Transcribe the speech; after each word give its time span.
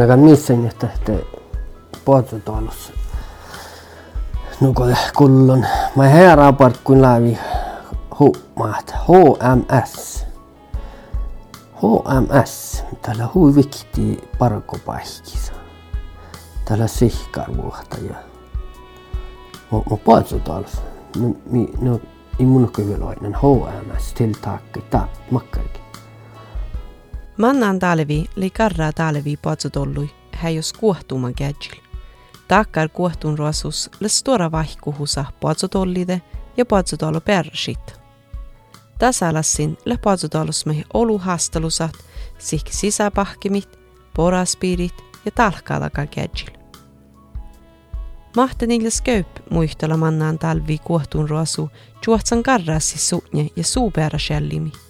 Naga 0.00 0.16
missä 0.16 0.54
että 0.72 1.12
puhututalus. 2.04 2.92
Nuko 4.60 4.84
kullon. 5.16 5.66
Mä 5.96 6.04
hea 6.04 6.36
raport 6.36 6.76
kun 6.84 7.02
lävi 7.02 7.38
huumaat. 8.18 8.94
HMS. 9.08 10.26
HMS. 11.76 12.84
Täällä 13.02 13.28
hui 13.34 13.54
vikti 13.54 14.28
parkopaikissa. 14.38 15.52
Täällä 16.64 16.86
sihkarvuhta 16.86 17.96
ja 17.96 18.14
Mä 19.72 19.96
puhututalus. 20.04 20.82
No, 21.16 21.34
mi, 21.46 21.68
no, 21.80 22.00
immunokyvyloinen 22.38 23.34
HMS 23.34 24.14
tiltaakki 24.14 24.80
taap 24.80 25.10
makkarki. 25.30 25.89
Mannan 27.40 27.78
talvi 27.78 28.26
li 28.36 28.50
karraa 28.50 28.92
talvi 28.92 29.36
puhututollui 29.36 30.10
häjos 30.32 30.72
kuohtuman 30.72 31.34
kädjil. 31.34 31.80
Takkar 32.48 32.88
kuohtun 32.88 33.38
ruosus 33.38 33.90
le 34.00 34.08
stora 34.08 34.50
vaihkuhusa 34.52 35.24
puhutollide 35.40 36.22
ja 36.56 36.66
puhutollo 36.66 37.20
persit. 37.20 38.00
Tasalassin 38.98 39.78
le 39.84 39.98
olu 40.94 41.18
haastelusat, 41.18 41.92
sihki 42.38 42.76
sisäpahkimit, 42.76 43.78
poraspiirit 44.14 45.04
ja 45.24 45.30
talkaalaka 45.30 46.06
kädjil. 46.06 46.50
Mahte 48.36 48.66
niille 48.66 48.90
sköp 48.90 49.28
muistella 49.50 49.96
mannaan 49.96 50.38
talvi 50.38 50.78
kuohtun 50.78 51.28
ruosu 51.28 51.70
juotsan 52.06 52.42
karrassi 52.42 52.98
suunje 52.98 53.48
ja. 53.56 54.72
Se 54.72 54.89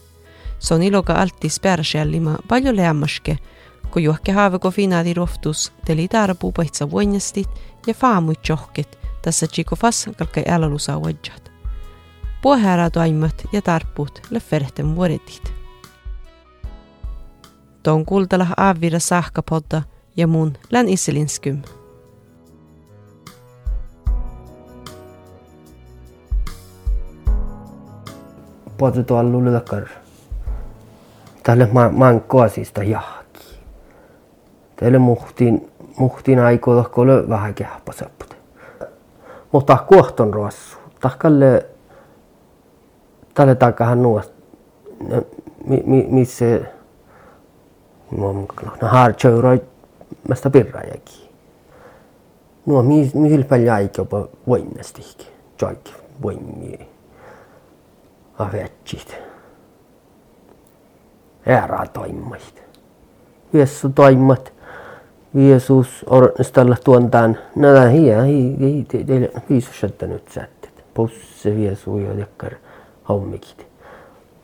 Sonilo 0.61 1.03
altis 1.09 1.61
päärsjällima 1.61 2.37
palju 2.49 2.77
lämmaske, 2.77 3.39
kui 3.91 4.03
juhke 4.03 4.33
haavego 4.33 4.71
finaali 4.71 5.15
rohtus 5.15 5.73
teli 5.85 6.09
tarbu 6.09 6.53
paitsa 6.53 6.91
vuonnestit 6.91 7.49
ja 7.87 7.95
faamuid 7.95 8.37
johket, 8.49 8.99
tässä 9.23 9.47
tšiko 9.47 9.77
fassakalka 9.77 10.41
älalusa 10.49 10.97
uudjat. 10.97 11.53
Puheäratoimat 12.43 13.45
ja 13.53 13.63
tarput 13.63 14.21
leferhten 14.31 14.97
vuodetit. 14.97 15.53
Ton 17.83 18.07
kultala 18.07 18.47
aavira 18.57 18.99
sahkapodda 18.99 19.83
ja 20.17 20.27
mun 20.27 20.53
län 20.71 20.89
iselinskym. 20.89 21.63
Potu 28.79 29.03
tuolla 29.03 29.31
lullakar. 29.31 30.00
Tälle 31.43 31.69
maan 31.93 32.21
koasista 32.21 32.83
jahki. 32.83 33.61
Tälle 34.77 34.99
muhtiin, 34.99 35.71
muhtiin 35.99 36.39
aikoilla 36.39 36.85
kuule 36.85 37.29
vähän 37.29 37.55
kehpasapputa. 37.55 38.37
Mutta 39.53 39.77
kohton 39.77 40.35
ruossu. 40.35 40.79
Tahkalle 41.01 41.67
tälle 43.35 43.55
takahan 43.55 44.03
nuo. 44.03 44.23
Missä 46.09 46.45
no 48.11 48.89
har 48.89 49.13
tjöyroi 49.13 49.63
mästä 50.29 50.51
pirrajakin. 50.51 51.31
No 52.67 52.83
mi 52.83 53.11
mi 53.15 53.45
paljon 53.45 53.75
aikaa 53.75 54.07
voinnasti. 54.47 55.03
Joikki 55.63 55.95
voimia. 56.23 56.79
Avetsit. 58.39 59.30
Ära 61.47 61.87
toimmat. 61.87 62.63
Jeesu 63.53 63.89
toimmat. 63.89 64.53
Jeesus 65.35 66.05
ornistalla 66.11 66.77
tuontaan. 66.85 67.39
Nää 67.57 67.89
hiä 67.89 68.23
hi 68.23 68.57
hi 68.61 69.05
teille 69.05 69.31
viisusetta 69.49 70.07
nyt 70.07 70.29
sättet. 70.29 70.85
Pusse 70.95 71.51
Jeesu 71.51 71.99
ja 71.99 72.13
jakkar 72.15 72.53
hommikit. 73.09 73.67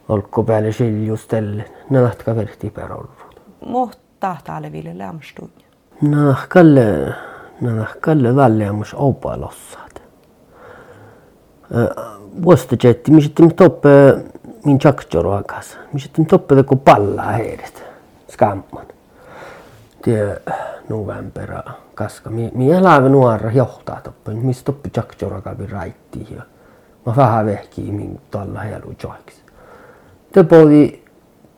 Olko 0.09 0.43
päälle 0.43 0.73
siljustelle. 0.73 1.65
Nahtka 1.91 2.37
verti 2.37 2.71
perollu. 2.71 3.11
Mohtaa 3.67 4.39
täällä 4.45 4.73
vielä 4.73 4.99
lämstuun. 4.99 5.51
Nahkalle, 6.03 7.15
nahkalle 7.61 8.37
väljemus 8.37 8.95
opalossaat. 8.95 10.03
Vuostajetti, 12.43 13.11
mi 13.11 13.23
sitten 13.23 13.55
toppe 13.55 13.89
min 14.67 14.79
tjaktjoroakas. 14.79 15.79
Mi 15.93 16.01
sitten 16.01 16.27
toppe 16.27 16.55
teko 16.55 16.77
pallaa 16.77 17.33
heidät. 17.33 17.85
Skamman. 18.31 18.87
Tie 20.03 20.43
novembera 20.89 21.63
kaska. 21.95 22.31
Mi, 22.31 22.51
mi 22.55 22.73
elävä 22.73 23.09
nuora 23.09 23.51
johtaa 23.51 24.01
toppe. 24.01 24.35
Mi 24.35 24.55
stoppi 24.55 24.91
tjaktjoroakas 24.91 25.57
raitti. 25.71 26.27
Ja 26.31 26.43
mä 27.07 27.17
vähän 27.17 27.47
vehkii 27.47 27.93
min 27.93 28.21
tuolla 28.31 28.61
helu 28.61 28.95
joiksi. 29.03 29.43
Te 30.33 30.43
podi, 30.43 31.03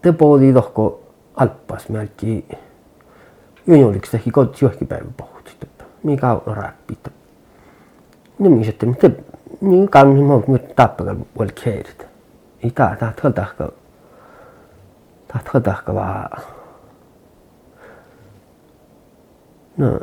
te 0.03 0.13
podi 0.13 0.53
tohko 0.53 1.01
alppas 1.37 1.89
melki 1.89 2.47
junioriksi 3.67 4.11
teki 4.11 4.31
kotsi 4.31 4.65
johonkin 4.65 4.89
päivän 4.89 5.15
pohti. 5.17 5.39
Mikä 6.03 6.33
on 6.33 6.57
räppitä. 6.57 7.11
Ne 8.39 8.49
mi 8.49 8.65
sitten, 8.65 8.89
mutta 8.89 9.11
niin 9.61 9.89
kannin 9.89 10.25
mä 10.25 10.35
nyt 10.47 10.77
tappakal 10.77 11.17
vuol 11.39 11.49
keidät. 12.61 12.65
Ei 12.65 12.71
tää, 12.71 12.97
tää 12.97 13.13
tää 13.23 13.31
tahka, 13.33 13.73
tää 15.29 15.43
tää 15.53 15.61
tahka 15.61 15.95
vaan. 15.95 16.29
No, 19.77 20.01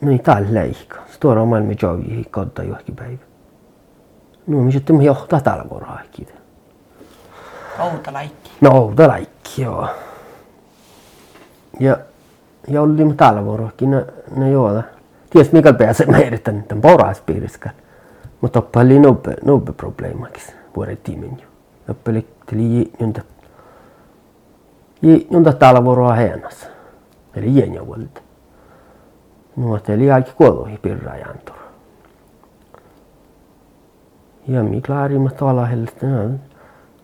no 0.00 0.12
ei 0.12 0.18
tää 0.18 0.42
leikka. 0.50 0.98
Stora 1.10 1.44
maailma 1.44 1.72
jogi 1.82 2.24
kotta 2.30 2.62
johonkin 2.62 2.96
päivän. 2.96 3.18
No 4.46 4.62
mi 4.62 4.72
sitten 4.72 4.96
mä 4.96 5.02
johtaa 5.02 5.40
täällä 5.40 5.64
voraakin. 5.70 6.28
Outa 7.78 8.12
laikki. 8.12 8.50
No 8.60 8.70
outa 8.70 9.08
laikki, 9.08 9.62
joo. 9.62 9.88
Ja, 11.80 11.96
ja 12.68 12.82
oli 12.82 13.14
täällä 13.16 13.44
vuorokin, 13.44 13.90
ne, 13.90 14.06
ne 14.36 14.50
juoda. 14.50 14.82
Ties 15.30 15.52
mikä 15.52 15.72
pääsee 15.72 16.06
meidät 16.06 16.42
tämän 16.42 16.80
poraispiirissä. 16.80 17.70
Mutta 18.40 18.62
oli 18.76 18.98
nope, 18.98 19.34
nope 19.44 19.72
probleemakis 19.72 20.52
vuoden 20.76 20.98
tiimin 21.02 21.38
jo. 21.42 21.53
Jonta, 23.00 23.20
jonta 25.30 25.52
täällä 25.52 25.84
vuoroa 25.84 26.12
heenassa. 26.12 26.66
Eli 27.34 27.56
jäänjä 27.58 27.86
vuodelta. 27.86 28.20
No, 29.56 29.78
eli 29.88 30.10
aika 30.10 30.32
kuolohi 30.32 30.78
pirraa 30.78 31.16
jantur. 31.16 31.56
Ja 34.48 34.62
mi 34.62 34.80
klaarimme 34.80 35.30
tuolla 35.30 35.66
helstä, 35.66 36.06
no, 36.06 36.30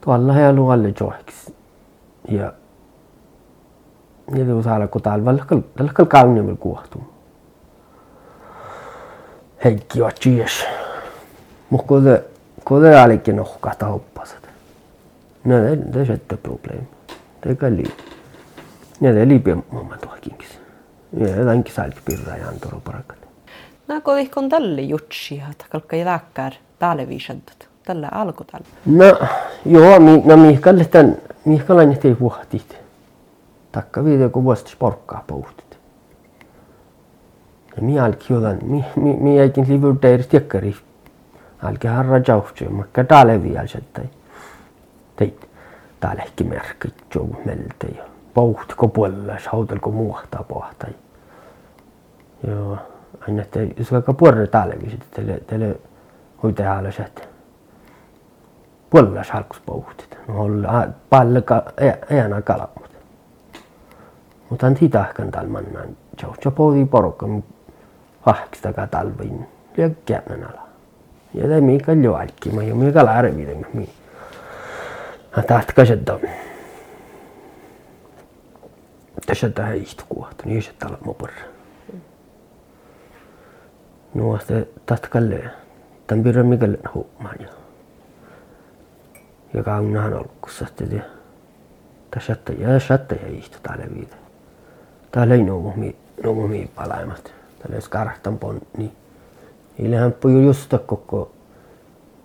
tuolla 0.01 0.33
helu 0.33 0.69
alle 0.69 0.95
johiksi. 1.01 1.55
Ja 2.29 2.53
kun 4.91 5.03
talvella 5.03 5.45
tällä 5.77 5.93
kal 5.93 6.07
kauniimilla 6.07 6.57
kuohtuu. 6.57 7.03
Heikki 9.65 10.03
on 10.03 10.11
chies. 10.11 10.67
Mutta 11.71 11.87
kun 11.87 12.03
se 12.03 12.31
kun 12.65 12.81
se 12.81 13.01
alikin 13.01 13.37
nohkata 13.37 13.87
hoppaset. 13.87 14.50
No 15.45 15.61
det 15.63 15.93
det 15.93 16.01
är 16.01 16.11
ett 16.11 16.43
problem. 16.43 16.87
Ja 19.01 19.13
det 19.13 19.25
liipi 19.25 19.55
mamma 19.55 19.97
tuokinkis. 19.97 20.59
Ja 21.11 21.27
tämänkin 21.27 21.75
salki 21.75 22.01
pirra 22.05 22.37
ja 22.37 22.49
antoro 22.49 22.81
parakat. 22.81 23.19
Nää 23.89 24.01
kodihkon 24.01 24.49
tälle 24.49 24.83
jutsia, 24.83 25.47
että 25.51 25.65
kalkka 25.71 25.97
jääkkär 25.97 26.53
päälle 26.79 27.09
viisantut. 27.09 27.69
Tällä 27.85 28.09
alku 28.13 28.45
tällä. 28.45 28.67
No, 28.87 29.29
joo, 29.67 30.01
mi, 30.01 30.23
no 30.25 30.37
mihkalle 30.37 30.85
tän, 30.85 31.17
mihkalainen 31.45 31.99
ei 32.05 32.17
vuohtit 32.21 32.81
takka 33.73 34.05
video 34.05 34.31
kun 34.31 34.45
vuosti 34.45 34.77
porkkaa 34.79 35.25
puhtit. 35.27 35.79
Ja 37.77 37.83
mi 37.83 38.01
alki 38.01 38.33
jodan, 38.33 38.59
mi, 38.63 38.85
mi, 38.97 39.17
mi 39.17 39.37
jäikin 39.37 39.67
livur 39.69 39.97
teiri 39.97 40.23
tiekkari. 40.23 40.75
Alki 41.63 41.89
harra 41.89 42.21
jauhtsi, 42.29 42.69
makka 42.69 43.05
taale 43.05 43.43
vielä 43.43 43.67
settai. 43.67 44.05
Teit, 45.21 45.49
ehkä 46.23 46.45
merkit 46.45 46.95
jou 47.15 47.37
melte 47.45 47.87
ja 47.87 48.05
puhti 48.35 48.75
ko 48.77 48.89
puolella, 48.89 49.37
hautel 49.53 49.79
ko 49.79 49.91
muahtaa 49.91 50.43
pohtai. 50.43 50.95
Joo, 52.47 52.79
aina 53.21 53.43
että 53.43 53.59
jos 53.77 53.93
vaikka 53.93 54.13
puolella 54.13 54.47
taale 54.47 54.77
visit, 54.85 55.05
teille, 55.11 55.41
teille 55.47 55.77
hoitaja 56.43 56.79
alas, 56.79 57.01
että 57.01 57.23
puolella 58.91 59.25
salkus 59.25 59.61
puhtit. 59.61 60.19
No, 60.29 60.45
paljon 61.11 61.45
enää 62.11 62.43
kalamu. 62.43 62.81
Mutta 64.51 64.67
on 64.67 64.75
tidahkan 64.75 65.31
talmannan. 65.31 65.97
Joo, 66.23 66.35
jo 66.45 66.51
podi 66.51 66.87
porukka 66.87 67.27
kahdeksi 68.25 68.63
takaa 68.63 68.87
talviin. 68.87 69.47
Ja 69.77 69.91
käännän 70.07 70.45
ala. 70.45 70.69
Ja 71.35 71.49
tämä 71.49 71.61
mikä 71.61 71.93
jo 71.93 72.15
alki, 72.15 72.51
mä 72.51 72.63
jo 72.63 72.75
mikä 72.75 73.05
lääreviden. 73.05 73.67
Mi. 73.73 73.89
Se 75.87 75.97
to. 75.97 76.21
tässä 79.27 79.49
tähän 79.51 79.77
istukuohtu, 79.77 80.43
niin 80.45 80.63
se 80.63 80.73
täällä 80.79 80.99
mopurra. 81.05 81.43
No, 84.15 84.39
se 84.39 84.69
kalleen. 85.11 85.51
Tämän 86.07 86.25
pirran 86.25 86.47
mikäli 86.47 86.79
huumaan 86.95 87.37
jo. 87.41 87.49
Ja 89.55 89.63
kaunaan 89.63 90.15
olkussa 90.15 90.67
sitten. 90.67 91.05
Tässä 92.11 92.37
ja 92.59 92.81
satta 92.81 93.15
ja 93.15 93.39
istu 93.39 93.59
täällä 93.63 93.85
viitä. 93.95 94.17
Täällä 95.11 95.35
ei 95.35 95.43
nuomu 95.43 95.73
mi 95.77 95.97
nuomu 96.25 96.49
mi 96.49 96.71
palaimat. 96.75 97.25
Täällä 97.59 97.77
ei 97.77 97.83
skarahtan 97.83 98.39
ponni. 98.39 98.93
Ilhän 99.79 100.13
puju 100.13 100.41
just 100.41 100.75
koko 100.87 101.33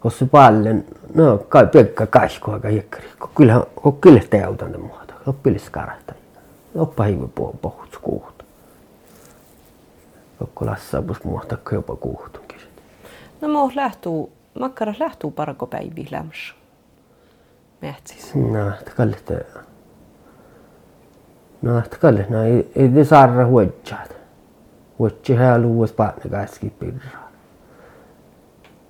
koska 0.05 0.25
paljon, 0.25 0.83
no 1.15 1.37
ka 1.37 1.65
pekka 1.65 2.07
kaihkoa 2.07 2.59
ka 2.59 2.69
jekkari. 2.69 3.07
Kyllä 3.35 3.65
okkille 3.83 4.23
te 4.29 4.43
autan 4.43 4.71
ne 4.71 4.77
muuta. 4.77 5.13
Oppilis 5.27 5.69
karahta. 5.69 6.13
Oppa 6.75 7.03
hiivu 7.03 7.27
puhun 7.27 7.57
pohut 7.57 7.99
kuuhut. 8.01 8.45
Okko 10.41 10.65
lassa 10.65 11.01
pus 11.01 11.23
muuta 11.23 11.57
jopa 11.71 11.95
kuuhtunkin. 11.95 12.59
No 13.41 13.47
muu 13.47 13.71
lähtuu, 13.75 14.31
makkaras 14.59 14.99
lähtuu 14.99 15.31
parko 15.31 15.67
päivi 15.67 16.07
lämmäs. 16.11 16.53
Mähtsis. 17.81 18.35
No, 18.35 18.69
että 18.69 18.91
kalliste. 18.91 19.45
No, 21.61 21.79
että 21.79 21.97
kalliste. 21.97 22.33
No, 22.33 22.43
ei, 22.43 22.71
ei 22.75 23.05
saada 23.05 23.45
huodjaat. 23.45 24.15
Huodji 24.99 25.35
hääluus 25.35 25.91
paatne 25.91 26.29
kaiski 26.29 26.69
pirraa. 26.69 27.31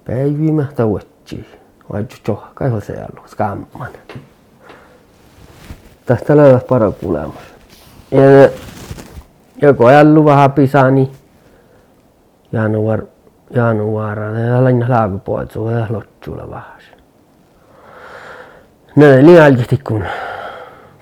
Päivi 0.06 0.51
mähtä 0.51 0.86
huodjii 0.86 1.64
valitsusjoh 1.93 2.43
ka 2.53 2.65
ei 2.65 2.71
ole 2.71 2.81
jäänyt, 2.95 3.19
koska 3.19 3.47
amman. 3.47 3.89
Tästä 6.05 6.37
löydät 6.37 6.67
parempi 6.67 7.05
olemus. 7.05 7.55
Ja, 8.11 8.21
ja 9.61 9.73
kun 9.73 9.87
ajallu 9.87 10.25
vähän 10.25 10.51
pisaa, 10.51 10.91
niin 10.91 11.11
januar, 12.51 13.01
januara, 13.49 14.39
ja 14.39 14.63
lähinnä 14.63 14.85
laakupuolet, 14.89 15.51
se 15.51 15.59
on 15.59 15.71
ihan 15.71 15.93
lotsuilla 15.93 16.49
vähän. 16.49 16.75
No 18.95 19.05
niin 19.05 19.41
alkihti 19.41 19.77
kun 19.77 20.03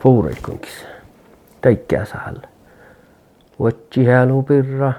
puurit 0.03 0.41
kunkis. 0.45 0.85
Teikkää 1.61 2.05
sahalla. 2.05 2.41
Vuotsi 3.59 4.05
häälu 4.05 4.43
pirra. 4.43 4.93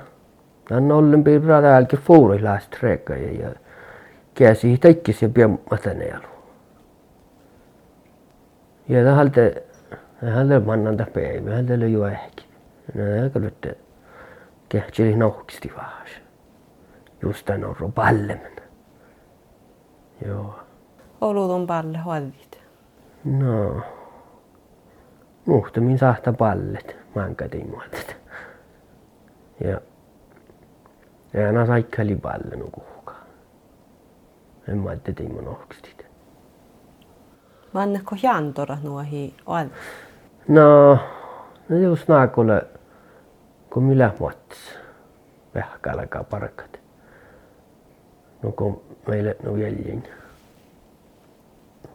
Tän 0.69 0.93
ollen 0.93 1.25
pirra 1.25 1.63
täälläkin 1.63 2.01
puurit 2.07 2.43
lähes 2.43 2.69
treekka 2.69 3.15
ja 3.15 3.33
jää. 3.33 3.64
Käsi 4.35 4.79
teikkis 4.79 5.23
ja 5.23 5.29
piemmata 5.29 5.95
ne 5.95 6.05
jalu. 6.05 6.29
Ja 8.89 9.05
tähältä 9.05 9.41
tähältä 10.21 10.61
mannanta 10.61 11.07
päivä, 11.15 11.51
tähältä 11.51 11.75
oli 11.75 11.93
jo 11.93 12.07
ehkä. 12.07 12.43
No 12.95 13.03
aika 13.23 13.39
nyt 13.39 13.79
kehtseli 14.69 15.17
nohkisti 15.17 15.73
vaan. 15.77 16.07
Just 17.23 17.47
tän 17.47 17.65
on 17.65 17.93
pallemen. 17.93 18.53
Joo. 20.27 20.55
Oludun 21.21 21.67
palle 21.67 21.99
hoidit. 21.99 22.61
No. 23.25 23.83
Muhtamin 25.47 25.99
sahta 25.99 26.33
pallet, 26.33 26.97
mankatin 27.15 27.71
muotet. 27.71 28.17
Ja. 29.65 29.81
Ja 31.33 31.47
aina 31.47 31.67
saikkali 31.67 32.17
ema 34.69 34.93
et 34.93 35.05
teda 35.05 35.23
ima 35.23 35.43
nohksid. 35.43 36.05
ma 37.73 37.81
olen 37.83 37.93
nagu 37.93 38.17
hean 38.23 38.55
tore 38.55 38.79
nuohi 38.83 39.35
olen. 39.47 39.71
no, 40.49 40.99
no 41.69 41.79
just 41.79 42.09
nagu 42.09 42.41
ole, 42.41 42.63
kui 43.71 43.83
mille 43.83 44.13
mõttes 44.21 44.65
vähkale 45.55 46.07
ka 46.07 46.25
parkad. 46.25 46.79
no 48.43 48.53
kui 48.53 48.73
meile 49.09 49.37
no 49.43 49.57
jäljin. 49.57 50.03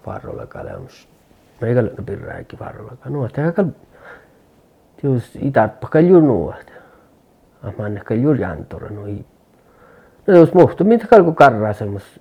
Varrola 0.06 0.45
kalemus. 0.45 1.07
Ma 1.62 1.68
ei 1.68 1.75
kallu 1.75 1.89
pirrääkin 2.06 2.60
varrola. 2.60 2.92
No, 3.06 3.25
että 3.25 3.45
aika 3.45 3.66
jos 5.04 5.36
itarppa 5.36 5.88
kaljunuat. 5.88 6.71
Amma 7.63 7.89
ne 7.89 8.00
kaljurjantora 8.00 8.89
no 8.89 9.06
ei. 9.07 9.25
Ah, 9.25 10.27
no 10.27 10.38
jos 10.38 10.54
muhtu, 10.54 10.83
mitä 10.83 11.07
kalku 11.07 11.33
karraa 11.33 11.74
semmos 11.74 12.19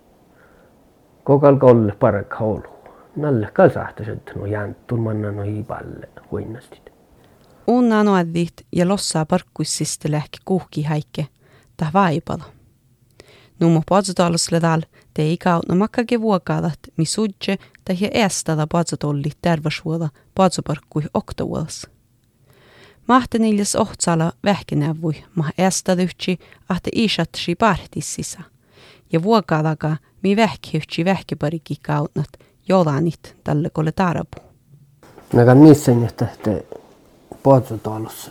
kogal-kall 1.28 1.90
parõk 2.00 2.36
haulu. 2.40 2.70
Nalle 3.16 3.50
ka 3.52 3.68
sähtäs, 3.68 4.08
et 4.08 4.30
no 4.36 4.46
jääntul 4.46 5.00
manna 5.04 5.32
no 5.32 5.44
hii 5.44 5.62
palle 5.62 6.08
huinnastit. 6.30 6.90
Unna 7.66 8.04
noadit 8.04 8.64
ja 8.72 8.88
lossa 8.88 9.26
parkussiste 9.26 10.10
lähki 10.10 10.38
kuhki 10.44 10.82
häike, 10.82 11.26
ta 11.76 11.90
vaipala. 11.94 12.44
Nummo 13.60 13.82
podsutaalusle 13.86 14.60
tal 14.60 14.82
te 15.14 15.32
ikautna 15.32 15.74
makkake 15.74 16.20
vuokaadat, 16.20 16.78
mis 16.96 17.18
udje 17.18 17.58
ta 17.84 17.92
hie 17.92 18.10
eestada 18.14 18.66
podsutolli 18.66 19.32
tervasuola 19.42 20.08
podsuparkkui 20.34 21.02
oktavuolas. 21.14 21.86
Mahte 23.08 23.38
niljas 23.38 23.74
ohtsala 23.76 24.32
vähkinävui, 24.44 25.24
ma 25.34 25.50
eestada 25.58 26.02
ühtsi 26.02 26.38
ahte 26.68 26.90
isatsi 26.92 27.54
partisissa. 27.54 28.42
Ja 29.12 29.22
vuokaadaga 29.22 29.96
mi 30.22 30.36
vähkhyhtsi 30.36 31.04
vähkepariki 31.04 31.76
kautnat, 31.82 32.28
jolanit 32.68 33.36
tälle 33.44 33.70
kolle 33.70 33.92
tarapu. 33.92 34.38
Nagan 35.32 35.58
missen, 35.58 36.04
että 36.04 36.26
te 36.42 36.66
podzotolossa. 37.42 38.30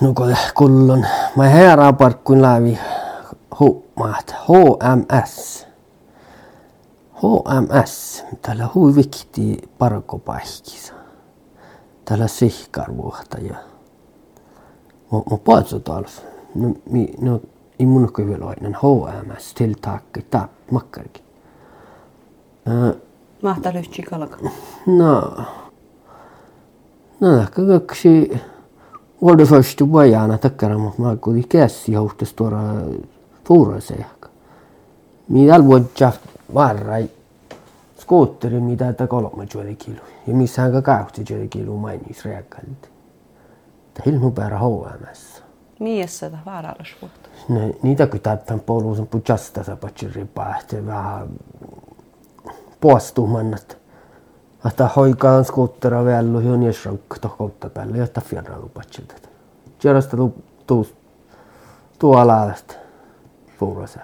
Nuko 0.00 0.24
kullon, 0.54 1.06
ma 1.36 1.42
herra 1.42 1.92
parkkuin 1.92 2.42
lävi 2.42 2.78
huomaat 3.60 4.34
HMS. 4.48 5.66
HMS, 7.14 8.24
tällä 8.42 8.68
hui 8.74 8.94
vikti 8.94 9.58
parkopaikissa. 9.78 10.94
Tällä 12.04 12.28
sihkarvuhtaja. 12.28 13.54
Mä, 15.12 15.18
mä 15.18 15.80
taas. 15.84 16.22
No, 16.54 16.74
mi, 16.90 17.08
no, 17.20 17.40
immunskyddelagen, 17.80 18.74
HMS, 18.74 19.54
tilltaget, 19.54 20.32
där, 20.32 20.48
mackarg. 20.70 21.22
Äh, 22.68 22.94
Mahtaa 23.42 23.72
lyhtsi 23.72 24.02
kalka? 24.02 24.36
No, 24.86 25.44
no 27.20 27.40
ehkä 27.40 27.62
kaksi 27.62 28.40
vuoden 29.22 29.46
första 29.46 29.92
vajana 29.92 30.38
takkara, 30.38 30.78
mutta 30.78 31.02
mä 31.02 31.16
kuulin 31.16 31.48
käsi 31.48 31.92
johtas 31.92 32.32
tuolla 32.32 32.58
puurassa 33.44 33.94
ehkä. 33.94 34.28
Mitä 35.28 35.64
voi 35.64 35.84
varrai 36.54 37.10
skootteri, 37.98 38.60
mitä 38.60 38.92
ta 38.92 39.06
kolme 39.06 39.46
juoli 39.54 39.76
kilu. 39.76 40.00
Ja 40.26 40.34
missä 40.34 40.62
aika 40.62 40.82
kauhti 40.82 41.24
juoli 41.30 41.48
kilu 41.48 41.76
mainis 41.76 42.24
reakalti. 42.24 42.88
Ta 43.94 44.02
ilmu 44.06 44.30
päära 44.30 44.58
HMS. 44.58 45.42
Miessä 45.80 46.30
ta 46.30 46.38
vaarallas 46.46 46.88
vuotta? 47.02 47.28
No, 47.48 47.60
niitä 47.82 48.06
kun 48.06 48.20
täppän 48.20 48.60
poluusen 48.60 49.06
pujasta 49.06 49.64
sa 49.64 49.76
patsiri 49.76 50.24
päähte 50.24 50.86
vähän 50.86 51.28
poastumannat. 52.80 53.76
Että 54.66 54.88
hoikaan 54.96 55.44
skoottera 55.44 56.04
vielä 56.04 56.42
jo 56.42 56.56
niin 56.56 56.74
sraukka 56.74 57.16
tohkoutta 57.20 57.70
päälle, 57.70 57.98
jotta 57.98 58.20
fjerrailu 58.20 58.68
patsilta. 58.68 59.14
Tjärjestä 59.78 60.16
tuu 60.66 60.86
tuolla 61.98 62.52
puurosa. 63.58 64.00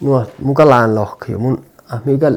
No, 0.00 0.26
muka 0.42 0.70
laan 0.70 0.94
lohki. 0.94 1.36
Mun 1.36 1.64
ah, 1.92 2.00
mikä 2.04 2.32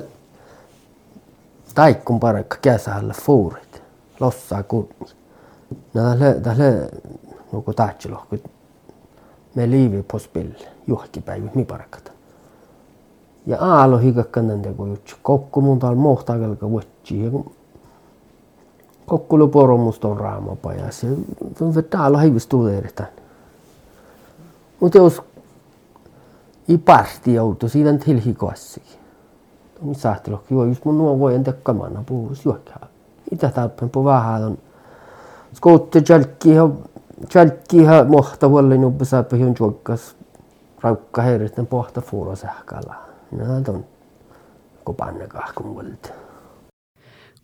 taikkun 1.75 2.19
parakka 2.19 2.57
kesällä 2.61 3.13
fuurit. 3.13 3.83
Lossaa 4.19 4.63
kurmi. 4.63 4.95
No, 5.93 6.01
tälle, 6.43 6.89
nuku 7.51 7.73
tahtsi 7.73 8.09
lohki. 8.09 8.43
Me 9.55 9.69
liivi 9.69 10.03
pospille. 10.11 10.67
Juhkipäivä, 10.87 11.49
mi 11.55 11.65
parakkata. 11.65 12.11
Ja 13.47 13.57
aalo 13.59 13.97
hikakkan 13.97 14.47
nende 14.47 14.73
kun 14.73 14.89
jutsi. 14.89 15.15
Kokku 15.21 15.61
mun 15.61 15.79
täällä 15.79 15.97
mohtakelka 15.97 16.69
vuotsi. 16.69 17.23
Ja 17.23 17.31
kun 17.31 17.51
kokkulu 19.05 19.47
poromusta 19.47 20.07
on 20.07 20.17
raamapaja. 20.17 20.91
Se 20.91 21.07
on 21.61 21.75
vetää 21.75 22.01
aalo 22.01 22.17
hiivis 22.17 22.47
tulee 22.47 22.77
erittäin. 22.77 23.09
Mutta 24.79 24.97
jos 24.97 25.21
i 26.67 26.77
parti 26.77 27.33
joutu 27.33 27.69
siitä 27.69 27.93
tilhikoassi. 27.93 28.81
Mi 29.81 29.95
sahtelo 29.95 30.37
kiva 30.37 30.65
just 30.65 30.85
mun 30.85 30.97
nuo 30.97 31.19
voi 31.19 31.35
entä 31.35 31.53
kamana 31.63 32.03
puhus 32.05 32.45
juokkaa. 32.45 32.87
Itä 33.31 33.49
tarpeen 33.49 33.89
po 33.89 34.03
vähän 34.03 34.43
on. 34.43 34.57
Skoutte 35.53 36.03
jalkki 36.09 36.49
ha 37.21 37.27
jalkki 37.35 37.83
ha 37.85 38.03
mohta 38.03 38.49
vuolle 38.49 38.77
nubbe 38.77 39.05
saape 39.05 39.37
hion 39.37 39.55
juokkas. 39.59 40.15
Raukka 40.81 41.21
heiritten 41.21 41.67
pohta 41.67 42.01
fuuro 42.01 42.35
sähkalla. 42.35 42.95
Nää 43.31 43.61
on 43.67 43.85
ko 44.83 44.93
panne 44.93 45.27
kahkun 45.27 45.73
vuolta. 45.73 46.09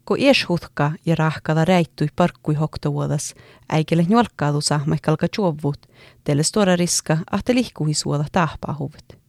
Ko 0.03 0.15
ieshutka 0.15 0.91
ja 1.05 1.15
rahkada 1.15 1.65
räittui 1.65 2.07
parkkui 2.15 2.55
hoktovuodas, 2.55 3.33
äikelle 3.69 4.03
njolkkaadu 4.03 4.61
sahmaikalka 4.61 5.27
juovut, 5.37 5.87
teille 6.23 6.43
stora 6.43 6.75
riska, 6.75 7.17
ahte 7.31 7.55
lihkuhi 7.55 7.93
suoda 7.93 8.25
tahpahuvut. 8.31 9.21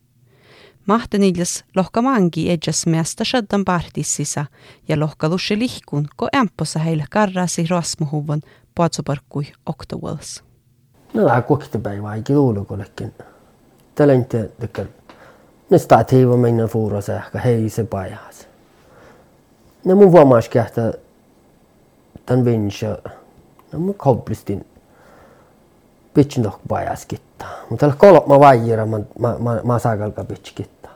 Mahteniljas 0.86 1.64
lohka 1.76 2.02
mangi 2.02 2.50
edjas 2.50 2.86
measta 2.86 3.24
shaddan 3.24 3.64
partissisa 3.64 4.46
ja 4.88 5.00
lohka 5.00 5.28
lushe 5.28 5.58
lihkun, 5.58 6.08
ko 6.16 6.28
ämpossa 6.36 6.78
heille 6.78 7.04
karrasi 7.10 7.66
rasmuhuvon 7.70 8.40
paatsoparkkui 8.74 9.44
oktovuodas. 9.66 10.44
No 11.14 11.24
tämä 11.24 11.42
kokkipäivä 11.42 12.14
ei 12.14 12.22
luulukollekin. 12.28 13.14
Talente 13.94 14.50
tekee. 14.60 14.88
Ne 15.70 15.78
statiiva 15.78 16.36
mennä 16.36 16.66
fuurassa 16.66 17.12
ehkä 17.12 17.38
hei 17.38 17.68
se 17.68 17.84
pajas. 17.84 18.48
Ne 19.84 19.94
mun 19.94 20.12
vuomaas 20.12 20.50
että 20.66 20.92
tämän 22.26 22.44
vinsä. 22.44 22.98
No 23.72 23.78
mun 23.78 23.94
koplistin. 23.94 24.66
Pitsin 26.14 26.42
tohko 26.42 26.60
pajas 26.68 27.06
kittaa. 27.06 27.50
Mutta 27.70 27.80
tällä 27.80 27.96
kolma 27.98 28.40
vaijira 28.40 28.86
mä, 28.86 29.00
mä, 29.18 29.36
mä, 29.38 29.60
mä 29.64 29.78
saakalka 29.78 30.24
pitsi 30.24 30.54
kittaa. 30.54 30.92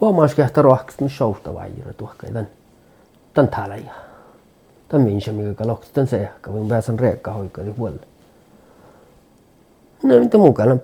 Vuomaas 0.00 0.34
kähtä 0.34 0.62
rohkista 0.62 1.04
niin 1.04 1.10
showsta 1.10 1.54
vaijira 1.54 1.92
tuohkai 1.92 2.30
tän. 2.32 2.48
Täällä 3.48 3.76
ja. 3.76 4.05
Lohkista 5.64 5.94
tän 5.94 6.06
se 6.06 6.16
ehkä. 6.16 6.50
Mun 6.50 6.68
pääsen 6.68 6.98
reekka 6.98 7.32
hoikari 7.32 7.74
huolelle. 7.78 8.06
No 10.02 10.18
mitä 10.18 10.38
mukana. 10.38 10.76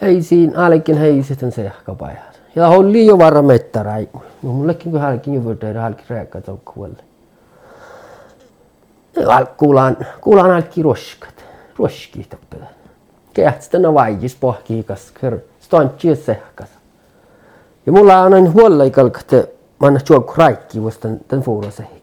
Heisiin, 0.00 0.56
alekin 0.56 0.98
heisiten 0.98 1.52
se 1.52 1.66
ehkä 1.66 1.94
pajas. 1.94 2.40
Ja 2.56 2.68
oli 2.68 3.06
jo 3.06 3.18
varra 3.18 3.42
mettäräi. 3.42 4.08
No 4.42 4.52
mullekin 4.52 4.92
kun 4.92 5.00
hälkin 5.00 5.34
jo 5.34 5.44
vörteitä 5.44 5.80
hälkin 5.80 6.04
rääkkä 6.08 6.40
tokkuelle. 6.40 7.04
Kuulaan, 9.56 9.96
kuulaan 10.20 10.50
hälki 10.50 10.82
roskat. 10.82 11.34
Roski 11.78 12.26
tappela. 12.30 12.66
Kehtstä 13.34 13.78
na 13.78 13.94
vaijis 13.94 14.36
pohkiikas. 14.36 15.10
Kör 15.20 15.38
stontsi 15.60 16.16
sehkas. 16.16 16.68
Ja 17.86 17.92
mulla 17.92 18.20
on 18.20 18.34
aina 18.34 18.50
huolella 18.50 18.84
ikalkate. 18.84 19.48
Mä 19.80 19.86
annan 19.86 20.02
juokku 20.10 20.32
raikki 20.36 20.82
vuostan 20.82 21.20
tän 21.28 21.42
fuura 21.42 21.70
sehki. 21.70 21.93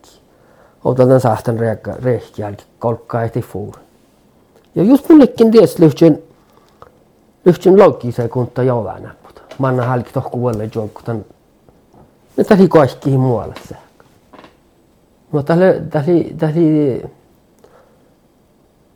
Otan 0.83 1.07
hälki 1.07 2.57
kolkkaa 2.79 3.23
eti 3.23 3.41
fuura. 3.41 3.79
Ja 4.75 4.83
just 4.83 5.09
mullekin 5.09 5.51
ties 5.51 5.79
lyhtsyn 5.79 6.23
lyhtsyn 7.45 7.79
loukkiiseen 7.79 8.29
kunta 8.29 8.63
joulana 8.63 9.15
manna 9.61 9.85
halki 9.85 10.13
tohku 10.13 10.39
vuolle 10.39 10.69
juokkutan. 10.75 11.25
Ne 12.38 12.43
täli 12.43 12.67
kaikki 12.67 13.09
muualle 13.09 13.55
se. 13.67 13.75
No 15.31 15.43
täli, 15.43 15.65
täli, 15.89 16.35
täli, 16.38 17.03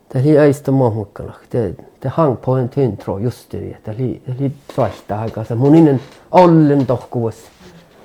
täli 0.08 0.38
äistä 0.38 0.70
muomukkana. 0.70 1.32
Te, 1.50 1.74
hang 2.08 2.36
på 2.44 2.56
en 2.56 2.68
tintro 2.68 3.18
just 3.18 3.52
det. 3.52 3.76
Täli, 3.82 4.22
täli 4.26 4.52
svarta 4.74 5.20
aika 5.20 5.44
se 5.44 5.54
muninen 5.54 6.00
ollen 6.30 6.86
tohku 6.86 7.20
vuosi. 7.20 7.46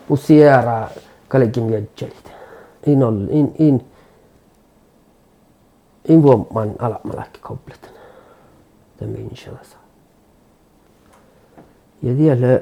Usiera 0.10 0.90
kallekin 1.28 1.64
mietjelit. 1.64 2.41
in, 2.86 3.02
in, 3.30 3.56
in, 3.60 3.82
in 6.06 6.24
vår 6.24 6.46
man 6.54 6.76
ala 6.80 7.00
malakkikompleten, 7.04 7.90
den 9.00 9.10
människan 9.10 9.58
alltså. 9.58 9.78
Ja 12.02 12.18
vielä, 12.18 12.62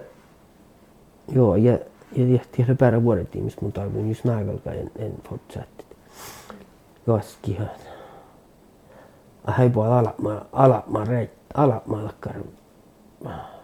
joo, 1.31 1.55
ja, 1.55 1.71
ja 2.15 2.25
vielä 2.57 2.75
päärä 2.75 3.03
vuodet 3.03 3.35
ihmis 3.35 3.61
mun 3.61 3.71
taivun, 3.71 4.09
jos 4.09 4.23
naikalka 4.23 4.71
en, 4.71 4.91
en 4.95 5.13
fortsättit. 5.29 5.85
Joaskihan. 7.07 7.69
Haipu 9.47 9.81
ala, 9.81 9.97
ala, 9.97 10.45
ala, 10.53 10.83
ala, 11.53 11.81
ala, 11.85 12.13
ala, 13.25 13.59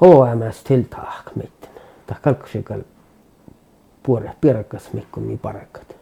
HMS 0.00 0.64
tiltaak 0.64 1.36
mitten. 1.36 1.70
Tää 2.06 2.18
kalkkusikal 2.22 2.80
puore 4.08 4.30
pierakas 4.40 4.92
mikko 4.92 5.20
mi 5.20 5.36
parakat. 5.36 5.96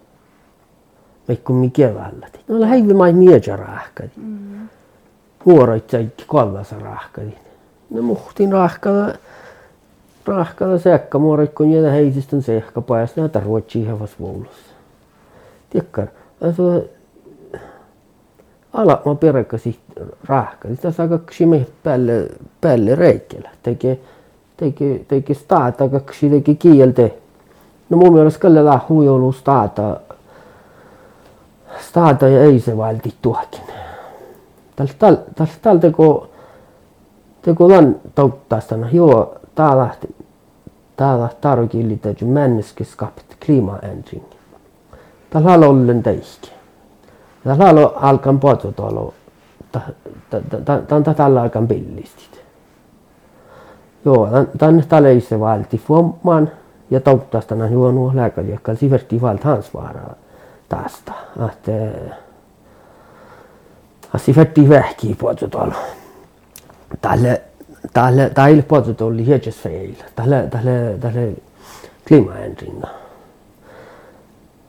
Mikko 1.28 1.52
mi 1.52 1.70
keväällä. 1.70 2.28
No 2.48 2.66
häivi 2.66 2.94
mai 2.94 3.12
mieja 3.12 3.56
rahkadi. 3.56 4.10
Mm. 4.16 4.68
Vuoroit 5.46 5.90
sai 5.90 6.08
kollasa 6.26 6.78
rahkadi. 6.78 7.34
No 7.90 8.02
muhtin 8.02 8.52
rahkalla, 8.52 9.12
rahkalla 10.26 10.78
säkkamuorikon 10.78 11.70
ja 11.70 11.90
heisistön 11.90 12.42
sehkapajas 12.42 13.16
näitä 13.16 13.40
ruotsi 13.40 13.80
ihan 13.80 13.98
voulussa. 14.20 14.72
Tiekkar, 15.70 16.06
asu 16.40 16.90
alama 18.72 19.14
peräkäsi 19.14 19.78
rahka. 20.24 20.68
Sitä 20.68 20.90
saa 20.90 21.08
kaksi 21.08 21.46
me 21.46 21.66
päälle, 21.82 22.28
päälle 22.60 22.94
reikellä. 22.94 23.50
Tekee, 23.62 24.00
tekee, 24.56 25.04
tekee 25.08 25.36
staata 25.36 25.88
kaksi 25.88 26.30
teki 26.30 26.54
kieltä. 26.54 27.10
No 27.90 27.96
mun 27.96 28.12
mielestä 28.12 28.40
kyllä 28.40 28.64
lähuu 28.64 29.02
joulu 29.02 29.32
staata. 29.32 30.00
Staata 31.80 32.28
ja 32.28 32.42
ei 32.42 32.60
se 32.60 32.76
valti 32.76 33.14
tuokin. 33.22 33.60
Tällä 34.76 35.18
tällä 35.62 35.80
teko 35.80 36.28
går 37.54 37.70
lan 37.70 37.96
tauttasana 38.14 38.88
joo 38.92 39.34
täällä 39.54 39.90
täällä 40.96 41.28
tarvii 41.40 41.96
täytyy 41.96 42.28
menneskeskapt 42.28 43.34
klimaändring. 43.46 44.24
Täällä 45.30 45.50
on 45.50 45.64
ollen 45.64 46.02
teikki. 46.02 46.50
Täällä 47.44 47.64
on 47.64 47.92
alkan 47.96 48.40
pototalo. 48.40 49.14
Tämä 50.88 51.14
tällä 51.16 51.42
alkan 51.42 51.68
pillistit. 51.68 52.40
Joo, 54.04 54.28
tänne 54.58 54.84
täällä 54.88 55.08
ei 55.08 55.20
se 55.20 55.40
valti 55.40 55.78
fuomaan 55.78 56.50
ja 56.90 57.00
tauttasana 57.00 57.68
joo 57.68 57.92
nuo 57.92 58.12
lääkäliekkaan 58.14 58.76
siverti 58.76 59.20
valt 59.20 59.44
hans 59.44 59.74
varaa 59.74 60.14
tästä. 60.68 61.12
Että 61.52 61.72
siverti 64.16 64.68
vähkii 64.68 65.14
pototalo 65.14 65.72
tälle 67.00 67.42
tälle 67.92 68.30
tälle 68.34 68.62
puolta 68.62 69.04
oli 69.04 69.26
hiedjes 69.26 69.56
feil. 69.56 69.94
Tälle 70.14 70.48
tälle 70.50 70.98
tälle 71.00 71.32
klimaändringa. 72.08 72.88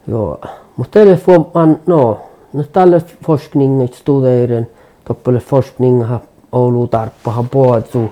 Joo, 0.07 0.41
mutta 0.77 0.91
teille 0.99 1.19
man 1.53 1.79
no, 1.85 2.21
no 2.53 2.63
tälle 2.63 3.01
forskningen 3.25 3.87
studeren, 3.93 4.67
toppele 5.05 5.39
forskninga 5.39 6.19
Oulu 6.51 6.87
tarppaha 6.87 7.43
puoltu 7.43 8.11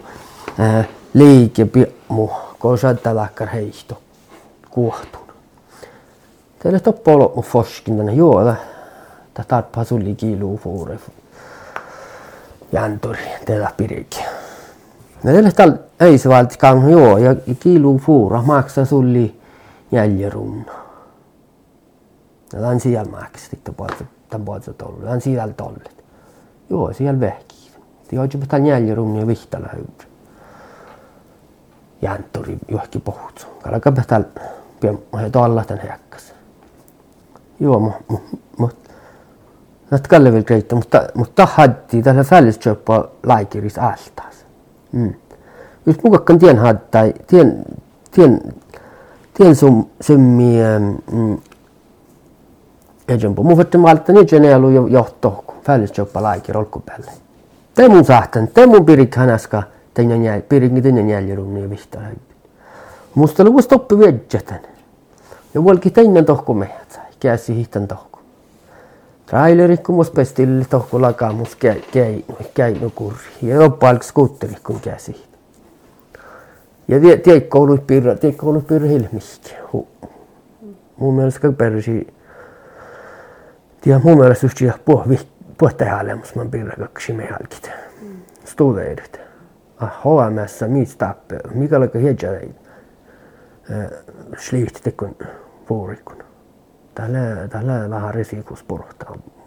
äh, 0.60 0.88
liike 1.14 1.68
mu, 2.66 2.70
kun 2.70 2.78
saattaa 2.78 3.16
lakkar 3.16 3.48
heihto 3.48 4.02
kuohtun. 4.70 5.22
Teille 6.60 6.80
toppolo 6.80 7.34
mu 7.36 7.42
forskningen, 7.42 8.18
joo, 8.18 8.44
tämä 9.34 9.46
tarppaha 9.48 9.84
sulli 9.84 10.16
kiiluu 10.16 10.58
fuure 10.58 11.00
jantori 12.72 13.20
tätä 13.46 13.72
pirikki. 13.78 14.24
Meillä 15.24 15.52
tal 15.52 15.72
ei 16.00 16.18
se 16.18 16.30
valti 16.30 16.58
kang 16.58 16.92
joo 16.92 17.18
ja 17.18 17.36
kiilu 17.60 17.98
fuura 17.98 18.42
maksa 18.42 18.86
sulli 18.86 19.40
jäljerunna. 19.92 20.72
Ja 22.54 22.60
tämän 22.62 22.80
siellä 22.80 23.12
maksa 23.12 23.50
sitten 23.50 23.76
puolta 23.76 24.06
tämän 24.30 24.46
puolta 24.46 24.74
tollu. 24.74 24.98
Tämän 24.98 25.22
siellä 25.22 25.54
tollet. 25.54 26.04
Joo, 26.70 26.94
siellä 26.94 27.20
vehki. 27.20 27.72
Te 28.08 28.16
hoitu 28.16 28.38
tämän 28.48 28.66
jäljerunna 28.66 29.20
ja 29.20 29.28
vihtala 29.28 29.70
hyvä. 29.76 30.15
Jantori 32.06 32.58
johonkin 32.72 33.02
puhut. 33.02 33.48
Kalaka 33.64 33.92
täällä 33.92 34.28
pian 34.80 35.00
tuolla 35.32 35.64
tämän 35.64 35.88
häkkäs. 35.88 36.34
Joo, 37.60 37.94
mutta 38.58 38.86
Näet 39.92 40.08
Kalle 40.08 40.32
vielä 40.32 40.44
kreittä, 40.44 40.76
mutta, 40.76 41.08
mutta 41.14 41.48
hatti 41.52 42.02
tällä 42.04 42.24
fällisköppa 42.24 43.08
laikiris 43.24 43.78
altaas. 43.78 44.46
Mm. 44.92 45.14
Just 45.86 46.04
mukakkan 46.04 46.40
tien 46.40 46.58
hattai, 46.58 47.14
tien, 47.28 47.66
tien, 48.12 48.42
tien 49.34 49.56
sum, 49.56 49.86
summi, 50.02 50.56
mm, 51.12 51.38
Ejempo. 53.08 53.44
Mun 53.44 53.58
vettä 53.58 53.78
malta 53.78 54.14
niin 54.14 54.28
jene 54.32 54.54
alu 54.54 54.70
jo 54.70 54.88
johto, 54.88 55.46
fällisköppa 55.64 56.24
laikir 56.24 56.58
olku 56.58 56.80
päälle. 56.80 57.12
Te 57.74 57.90
mun 57.90 58.06
sahtan, 58.06 58.48
te 58.48 58.66
mun 58.66 58.86
pirik 58.86 59.16
jäl, 60.24 60.42
pirik 60.42 60.84
teidän 60.84 61.10
jäljärunni 61.10 61.62
ja 61.62 61.70
vihtaa. 61.70 62.02
Musta 63.16 63.44
luvus 63.44 63.68
toppi 63.68 64.00
vedjätän. 64.00 64.60
Ja 65.54 65.64
vuolki 65.64 65.92
teidän 65.92 66.26
tohku 66.26 66.54
mehdät, 66.54 67.00
käsi 67.20 67.56
hihtan 67.56 67.88
tohku. 67.88 68.20
Traileri 69.26 69.78
kummus 69.78 70.12
pestille 70.12 70.66
tohku 70.70 71.02
lakamus 71.02 71.56
keinu, 71.56 72.24
keinu 72.54 72.92
kurri. 72.96 73.32
Ja 73.42 73.60
oppaalk 73.60 74.04
skuutteri 74.04 74.56
kun 74.66 74.80
käsi. 74.80 75.26
Ja 76.88 77.00
tie, 77.00 77.18
tie 77.18 77.42
koulu 77.42 77.78
pirra, 77.78 78.16
tie 78.16 78.32
koulu 78.32 78.62
pirra 78.62 78.88
hilmihki. 78.88 79.56
mun 80.98 81.16
mielestä 81.16 81.52
persi 81.52 82.08
tiedä 83.82 84.02
mun 84.04 84.18
mielestä 84.18 84.46
just 84.46 84.62
jää 84.62 84.80
puh 84.86 85.04
puhta 85.58 85.86
häälemus 85.86 86.36
man 86.36 86.52
pirra 86.52 86.76
kaksi 86.78 87.14
me 87.14 87.28
halkit 87.32 87.72
studeerit 88.46 89.25
هو 89.80 90.30
ما 90.30 90.46
سميت 90.46 90.90
تاب 90.90 91.42
ميقالك 91.56 91.98
هي 91.98 92.14
جاي 92.14 92.52
شليت 94.38 94.78
تكون 94.78 95.14
فوريكون 95.68 96.16
tälle 96.96 97.48
tälle 97.50 97.90
lähe 97.90 98.12
resiku 98.12 98.56
sport 98.56 99.04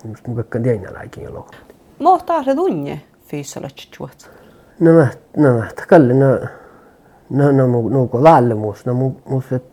just 0.09 0.27
mu 0.29 0.35
kõik 0.37 0.57
on 0.57 0.63
teine 0.63 0.93
läinud 0.93 1.17
ja 1.23 1.31
loomulikult. 1.33 1.73
ma 2.01 2.19
tahan 2.27 2.57
tunni 2.57 2.97
füüsilist 3.31 3.97
juht. 4.01 4.29
no 4.81 4.93
ma 4.93 5.07
no 5.37 5.55
ma 5.59 5.71
küll 5.89 6.13
no 6.19 6.29
no 7.31 7.51
no 7.53 7.69
mu 7.69 7.89
no 7.89 8.07
kui 8.07 8.23
lalle 8.23 8.55
muus 8.55 8.85
no 8.87 8.95
mu 8.95 9.11
muus 9.31 9.53
et 9.53 9.65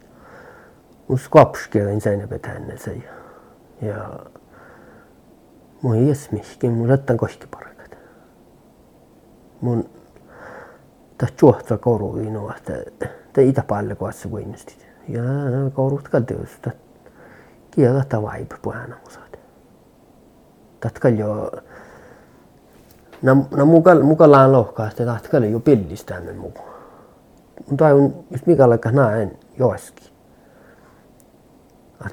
muus 1.08 1.28
kapski 1.30 1.82
on 1.82 2.02
selline 2.02 2.28
petenna 2.28 2.78
see 2.78 3.04
ja 3.82 4.08
mu 5.82 5.94
ei 5.94 6.08
ees 6.10 6.30
miski 6.32 6.70
mul 6.70 6.96
jätan 6.96 7.18
kuskil 7.18 7.52
parem. 7.52 7.76
mun 9.62 9.86
ta 11.18 11.28
juohta 11.42 11.78
koru 11.78 12.18
ino 12.18 12.52
että 12.58 12.74
te 13.34 13.44
itä 13.44 13.64
palle 13.68 13.96
kuassa 13.96 14.30
kuinnestit 14.30 14.88
ja 15.08 15.22
korut 15.74 16.10
kalteus 16.10 16.50
ta 16.62 16.72
kiela 17.72 18.06
ta 18.10 18.22
vibe 18.22 18.56
puhana 18.62 18.96
musat 19.06 19.40
tatkal 20.80 21.14
jo 21.14 21.52
na 23.22 23.38
na 23.58 23.66
mukal 23.66 24.04
mukalaan 24.04 24.52
lohkaasti 24.52 25.06
tatkal 25.06 25.44
jo 25.44 25.60
pillistä 25.60 26.20
men 26.20 26.38
muu 26.38 26.54
mutta 27.70 27.86
on 27.88 28.26
just 28.32 28.46
mikä 28.48 28.70
laikka 28.70 28.92
näen 28.92 29.40
joiski 29.60 30.16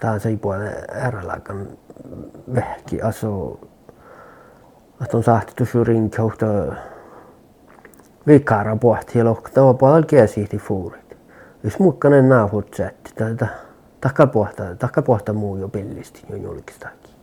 Tämä 0.01 0.19
se 0.19 0.37
puolella 0.37 0.71
äärelaikan 0.93 1.69
vähki 2.55 3.03
asu. 3.03 3.61
Että 5.03 5.17
on 5.17 5.23
saahti 5.23 5.53
tuossa 5.57 5.85
rinkausta 5.85 6.47
vikara 8.27 8.77
pohti 8.77 9.19
ja 9.19 9.25
lohkata 9.25 9.75
puolella 9.75 10.07
kiesihti 10.07 10.59
fuurit. 10.59 11.17
Jos 11.65 11.79
mukkanen 11.79 12.29
naahut 12.29 12.75
sätti, 12.75 13.13
tätä 13.15 13.47
takka 14.01 14.27
pohta, 14.27 14.77
takka 14.77 15.03
pohta 15.03 15.33
muu 15.33 15.57
jo 15.57 15.69
pillisti 15.69 16.23
jo 16.31 16.37
julkistakin. 16.37 17.15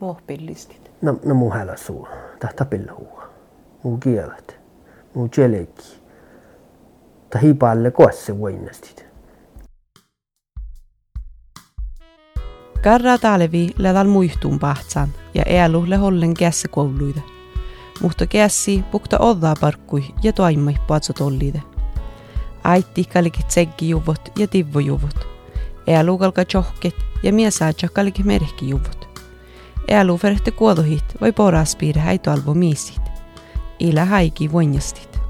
Muh 0.00 0.22
pillistit. 0.26 0.90
No, 1.02 1.20
no 1.24 1.34
muu 1.34 1.50
hälä 1.50 1.76
suu, 1.76 2.08
tahta 2.40 2.64
pilluua. 2.64 3.28
Muu 3.82 3.98
kielet, 3.98 4.60
muu 5.14 5.28
jelekki. 5.36 6.02
Ta 7.30 7.38
hipalle 7.38 7.90
kosse 7.90 8.38
voinnastit. 8.38 9.06
Karra 12.82 13.18
talevi 13.18 13.70
ledal 13.78 14.06
muihtuun 14.06 14.58
pahtsan 14.58 15.08
ja 15.34 15.42
elu 15.42 15.84
le 15.86 15.96
hollen 15.96 16.34
kässä 16.34 16.68
kouluide. 16.68 17.31
Mutta 18.00 18.26
kässi 18.26 18.84
pukta 18.90 19.18
oddaa 19.18 19.54
parkkui 19.60 20.04
ja 20.22 20.32
toimmai 20.32 20.74
paatso 20.86 21.12
tollide. 21.12 21.62
Aitti 22.64 23.08
tsekki 23.48 23.88
juvot 23.88 24.32
ja 24.38 24.48
tivvo 24.48 24.80
juvot. 24.80 25.26
Elu 25.86 26.18
kalka 26.18 26.44
johket 26.54 26.96
ja 27.22 27.32
mies 27.32 27.56
saatsa 27.56 27.88
kalki 27.88 28.22
merkki 28.22 28.68
juvot. 28.68 29.20
Elu 29.88 30.20
verhti 30.22 30.50
kuodohit 30.50 31.04
vai 31.20 31.32
poraspiire 31.32 32.00
häitoalvo 32.00 32.54
miisit. 32.54 33.02
Ila 33.78 34.04
haiki 34.04 34.52
voinjastit. 34.52 35.20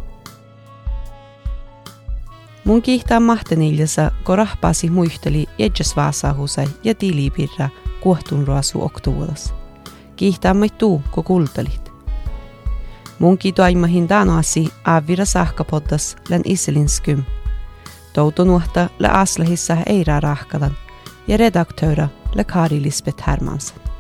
Mun 2.64 2.83
kiihtää 2.83 3.20
mahteniljassa, 3.20 4.11
kun 4.25 4.38
rahpaasi 4.38 4.90
muisteli 4.90 5.46
jätsäs 5.59 5.96
vaasahusai 5.96 6.66
ja 6.85 6.94
tilipirra 6.94 7.68
kuohtun 8.01 8.46
ruasu. 8.46 8.90
Kiihtää 10.16 10.55
mai 10.55 10.68
tuu, 10.68 11.03
kun 11.11 11.25
kultalit. 11.25 11.91
Mun 13.23 13.39
kiitoaimahin 13.39 14.09
taanoasi 14.09 14.73
aavira 14.85 15.25
sahkapoddas 15.25 16.17
län. 16.29 16.43
Touto 18.13 18.45
nuhta 18.45 18.89
lä 18.99 19.09
aslehissa 19.09 19.77
eira 19.87 20.21
rahkadan 20.21 20.77
ja 21.29 21.37
redaktöra 21.37 22.09
lä 22.35 22.45
Kari 22.45 22.83
Lisbeth 22.83 23.27
Hermansen. 23.27 23.91